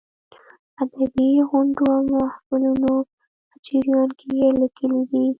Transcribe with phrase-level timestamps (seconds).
[0.81, 2.93] ادبي غونډو او محفلونو
[3.47, 5.25] په جریان کې یې لیکلې دي.